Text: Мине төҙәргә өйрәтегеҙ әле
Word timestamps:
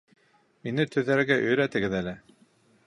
Мине 0.69 0.85
төҙәргә 0.95 1.39
өйрәтегеҙ 1.49 1.99
әле 2.03 2.17